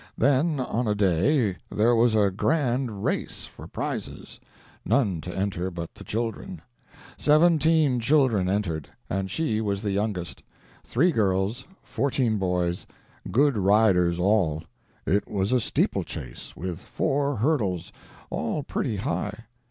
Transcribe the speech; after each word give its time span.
Then, 0.17 0.59
on 0.59 0.87
a 0.87 0.95
day, 0.95 1.57
there 1.69 1.93
was 1.95 2.15
a 2.15 2.31
grand 2.31 3.03
race, 3.03 3.45
for 3.45 3.67
prizes—none 3.67 5.21
to 5.21 5.37
enter 5.37 5.69
but 5.69 5.93
the 5.93 6.03
children. 6.03 6.63
Seventeen 7.19 7.99
children 7.99 8.49
entered, 8.49 8.89
and 9.11 9.29
she 9.29 9.61
was 9.61 9.83
the 9.83 9.91
youngest. 9.91 10.41
Three 10.83 11.11
girls, 11.11 11.67
fourteen 11.83 12.39
boys—good 12.39 13.55
riders 13.57 14.19
all. 14.19 14.63
It 15.05 15.27
was 15.29 15.53
a 15.53 15.59
steeplechase, 15.59 16.55
with 16.55 16.79
four 16.79 17.35
hurdles, 17.35 17.93
all 18.31 18.63
pretty 18.63 18.95
high. 18.95 19.45